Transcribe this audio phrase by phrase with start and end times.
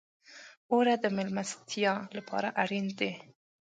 [0.71, 3.11] اوړه د میلمستیا لپاره اړین دي